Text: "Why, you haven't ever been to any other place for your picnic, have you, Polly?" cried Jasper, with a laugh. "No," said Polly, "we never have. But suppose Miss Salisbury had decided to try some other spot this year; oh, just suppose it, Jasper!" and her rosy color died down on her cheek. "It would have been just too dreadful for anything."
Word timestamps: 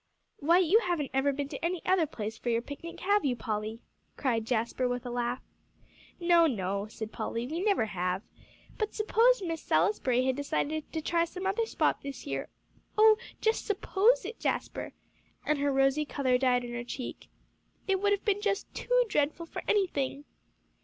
"Why, 0.39 0.57
you 0.57 0.79
haven't 0.79 1.11
ever 1.13 1.31
been 1.31 1.47
to 1.49 1.63
any 1.63 1.85
other 1.85 2.07
place 2.07 2.35
for 2.35 2.49
your 2.49 2.63
picnic, 2.63 3.01
have 3.01 3.23
you, 3.23 3.35
Polly?" 3.35 3.81
cried 4.17 4.45
Jasper, 4.47 4.87
with 4.87 5.05
a 5.05 5.11
laugh. 5.11 5.43
"No," 6.19 6.87
said 6.89 7.11
Polly, 7.11 7.45
"we 7.45 7.59
never 7.59 7.85
have. 7.85 8.23
But 8.79 8.95
suppose 8.95 9.43
Miss 9.43 9.61
Salisbury 9.61 10.25
had 10.25 10.35
decided 10.35 10.91
to 10.91 11.03
try 11.03 11.25
some 11.25 11.45
other 11.45 11.67
spot 11.67 12.01
this 12.01 12.25
year; 12.25 12.49
oh, 12.97 13.15
just 13.41 13.63
suppose 13.63 14.25
it, 14.25 14.39
Jasper!" 14.39 14.93
and 15.45 15.59
her 15.59 15.71
rosy 15.71 16.03
color 16.05 16.39
died 16.39 16.63
down 16.63 16.71
on 16.71 16.75
her 16.77 16.83
cheek. 16.83 17.27
"It 17.87 18.01
would 18.01 18.11
have 18.11 18.25
been 18.25 18.41
just 18.41 18.73
too 18.73 19.05
dreadful 19.07 19.45
for 19.45 19.61
anything." 19.67 20.25